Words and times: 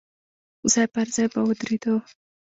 ځای 0.71 0.87
پر 0.93 1.07
ځای 1.15 1.27
به 1.33 1.41
ودرېدو. 1.47 1.95